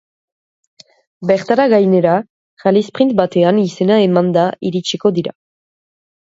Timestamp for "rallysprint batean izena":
2.63-3.99